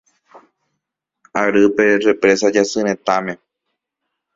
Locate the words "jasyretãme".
2.55-3.33